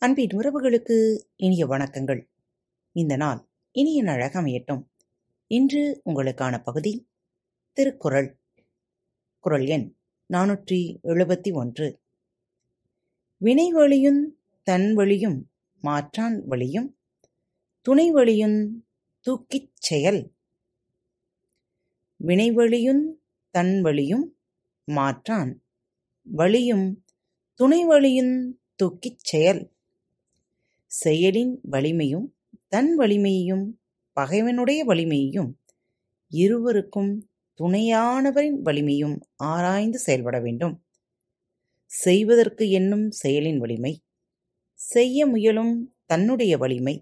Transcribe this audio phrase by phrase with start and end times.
[0.00, 2.28] அன்பின் உறவுகளுக்கு இனிய வணக்கங்கள்.
[2.92, 4.84] இந்த நாள் இனிய நாளாக அமையட்டும்.
[5.46, 7.08] இன்று உங்களுக்கான பகுதி
[7.72, 8.40] திருக்குறள்.
[9.40, 9.96] குறள் எண்
[10.32, 12.02] நானூற்றி எழுபத்தி ஒன்று.
[13.36, 14.20] வினை வழியுந்
[14.62, 16.98] தன் வழியும் மாற்றான் வழியும்
[17.80, 18.70] துணை வழியுந்
[19.20, 20.32] தூக்கிச் செயல்.
[22.24, 23.02] வினைவழியுந்
[23.50, 24.38] தன் வழியும்
[24.84, 25.64] மாற்றான்
[26.22, 27.04] வழியும்
[27.54, 29.76] துணை வழியுந் தூக்கிச் செயல்.
[30.90, 32.26] செயலின் வலிமையும்
[32.68, 33.64] தன் வலிமையையும்
[34.12, 35.50] பகைவனுடைய வலிமையையும்
[36.32, 37.12] இருவருக்கும்
[37.60, 40.74] துணையானவரின் வலிமையும் ஆராய்ந்து செயல்பட வேண்டும்.
[41.90, 43.92] செய்வதற்கு என்னும் செயலின் வலிமை,
[44.80, 45.74] செய்ய முயலும்
[46.06, 46.96] தன்னுடைய வலிமை,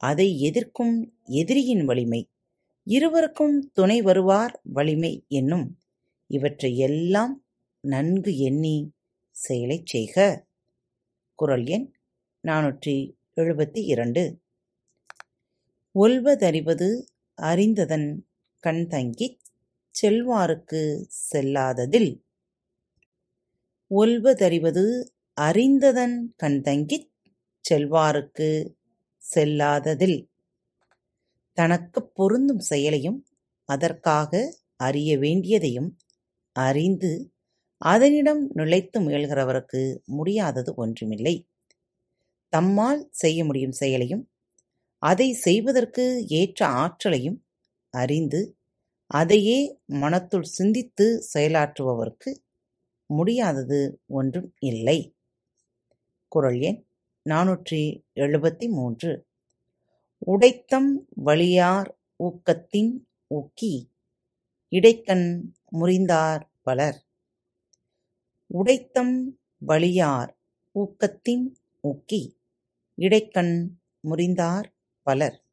[0.00, 2.30] அதை எதிர்க்கும் எதிரியின் வலிமை,
[2.86, 5.78] இருவருக்கும் துணை வருவார் வலிமை என்னும்
[6.30, 7.34] இவற்றை எல்லாம்
[7.84, 8.76] நன்கு எண்ணி
[9.36, 10.46] செயலைச் செய்க.
[11.34, 11.86] குரல் எண்
[12.46, 14.40] நானூற்றி எழுபத்தி இரண்டு.
[15.94, 18.28] ஒல்வதறிவது அறிந்ததன்
[18.66, 19.38] கண்தங்கிச்
[20.02, 22.22] செல்வாருக்கு செல்லாததில்.
[23.90, 27.10] ஒல்வதறிவது அறிந்ததன் கண்தங்கிச்
[27.70, 28.74] செல்வாருக்கு
[29.34, 30.30] செல்லாததில்.
[31.52, 33.26] தனக்குப் பொருந்தும் செயலையும்
[33.64, 35.96] அதற்காக அறிய வேண்டியதையும்
[36.52, 37.32] அறிந்து
[37.78, 41.48] அதனிடம் நிலைத்து முயல்கிறவருக்கு முடியாதது ஒன்றுமில்லை.
[42.56, 44.24] தம்மால் செய்ய முடியும் செயலையும்
[44.98, 47.38] அதை செய்வதற்கு ஏற்ற ஆற்றலையும்
[47.90, 48.40] அறிந்து
[49.06, 49.58] அதையே
[49.92, 52.30] மனத்துள் சிந்தித்து செயலாற்றுபவர்க்கு
[53.06, 55.16] முடியாதது ஒன்றும் இல்லை.
[56.28, 56.80] குரல் எண்
[57.26, 57.82] நானூற்றி
[58.14, 59.26] எழுபத்தி மூன்று
[60.18, 61.90] உடைத்தம் வழியார்
[62.24, 62.92] ஊக்கத்தின்
[63.26, 63.74] ஊக்கி
[64.72, 65.28] இடைக்கண்
[65.78, 66.98] முறிந்தார் பலர்.
[68.46, 69.14] உடைத்தம்
[69.58, 70.32] வழியார்
[70.74, 71.46] ஊக்கத்தின்
[71.84, 72.22] ஊக்கி
[72.96, 73.54] இடைக்கண்
[74.08, 74.66] முறிந்தார்
[75.02, 75.44] பலர்.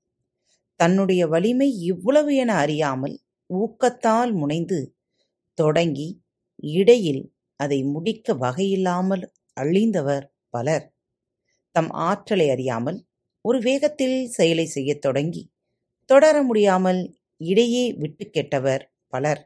[0.75, 3.15] தன்னுடைய வலிமை இவ்வளவு என அறியாமல்
[3.49, 4.97] ஊக்கத்தால் முனைந்து
[5.53, 6.07] தொடங்கி
[6.55, 7.23] இடையில்
[7.55, 9.25] அதை முடிக்க வகையில்லாமல்
[9.61, 10.85] அழிந்தவர் பலர்.
[11.71, 12.99] தம் ஆற்றலை அறியாமல்
[13.41, 15.43] ஒரு வேகத்தில் செயலை செய்யத் தொடங்கி
[16.05, 17.01] தொடர முடியாமல்
[17.37, 19.41] இடையே விட்டுக் கெட்டவர் பலர்.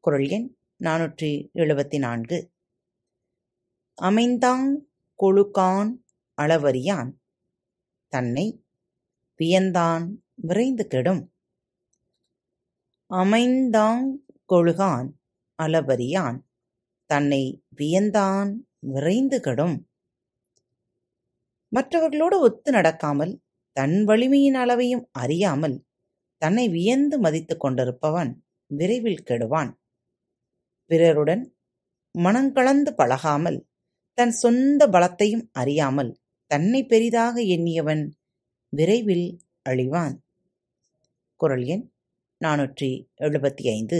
[0.00, 0.48] குரல் எண்
[0.80, 2.38] நானூற்றி எழுபத்தி நான்கு
[3.98, 4.66] அமைந்தாங்
[5.18, 5.90] கொழுக்கான்
[6.40, 7.10] அளவறியான்
[8.12, 8.64] தன்னை
[9.40, 11.22] வியந்தான் விரைந்து கெடும்.
[13.06, 14.06] அமைந்தாங்
[14.52, 15.08] கொழுகான்
[15.58, 16.38] அளவறியான்
[17.06, 19.76] தன்னை வியந்தான் விரைந்து கெடும்.
[21.68, 23.32] மற்றவர்களோடு ஒத்து நடக்காமல்
[23.72, 25.86] தன் வலிமையின் அளவையும் அறியாமல்
[26.36, 28.30] தன்னை வியந்து மதித்துக் கொண்டிருப்பவன்
[28.66, 29.70] விரைவில் கெடுவான்.
[30.86, 31.42] பிறருடன்
[32.18, 33.58] மனங்கலந்து பழகாமல்
[34.18, 36.19] தன் சொந்த பலத்தையும் அறியாமல்
[36.50, 38.02] தன்னை பெரிதாக எண்ணியவன்
[38.72, 39.26] விரைவில்
[39.68, 40.14] அழிவான்.
[41.40, 41.84] குரல் எண்
[42.40, 43.98] நானூற்றி எழுபத்தி ஐந்து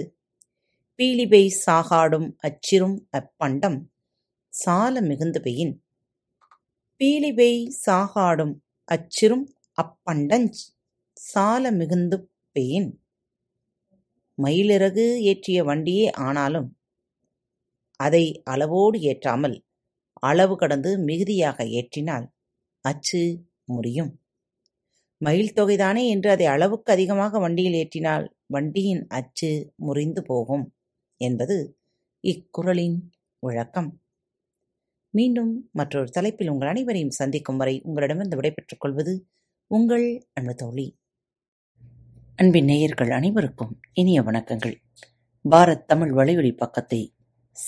[0.99, 3.78] பீலிபெய் சாகாடும் அச்சிரும் அப்பண்டம்
[4.53, 5.72] சால மிகுந்து பெயின்.
[7.00, 8.55] பீலிபெய் சாகாடும்
[8.88, 9.47] அச்சிரும்
[9.78, 10.61] அப்பண்டஞ்ச்
[11.12, 12.19] சால மிகுந்து
[12.56, 12.91] பெயின்.
[14.38, 16.69] மயிலிறகு ஏற்றிய வண்டியே ஆனாலும்
[18.00, 19.56] அதை அளவோடு ஏற்றாமல்
[20.22, 22.28] அளவு கடந்து மிகுதியாக ஏற்றினால்
[22.80, 24.20] அச்சு முறியும்.
[25.18, 30.74] மயில் தொகைதானே என்று அதை அளவுக்கு அதிகமாக வண்டியில் ஏற்றினால் வண்டியின் அச்சு முறிந்து போகும்
[31.16, 31.78] என்பது
[32.22, 32.98] இக்குறளின்
[33.38, 34.00] விளக்கம்.
[35.10, 39.28] மீண்டும் மற்றொரு தலைப்பில் உங்கள் அனைவரையும் சந்திக்கும் வரை உங்களிடமிருந்து விடைபெற்றுக் கொள்வது
[39.66, 40.98] உங்கள் அன்பு தோழி.
[42.36, 44.74] அன்பின் நேயர்கள் அனைவருக்கும் இனிய வணக்கங்கள்.
[45.50, 47.16] பாரத் தமிழ் வலையொலி பக்கத்தை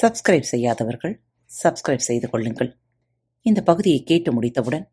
[0.02, 1.22] சப்ஸ்கிரைப் செய்யாதவர்கள்
[1.62, 2.78] சப்ஸ்கிரைப் செய்து கொள்ளுங்கள்.
[3.42, 4.92] இந்த பகுதியை கேட்டு முடித்தவுடன்